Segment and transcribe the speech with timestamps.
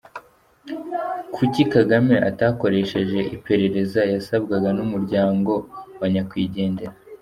[1.35, 5.53] Kuki Kagame atakoresheje iperereza yasabwaga n’umuryango
[5.99, 6.93] wa nyakwigendera?